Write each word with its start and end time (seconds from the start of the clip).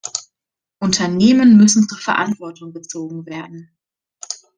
Unternehmen 0.79 1.57
müssen 1.57 1.87
zur 1.87 1.99
Verantwortung 1.99 2.73
gezogen 2.73 3.27
werden. 3.27 3.69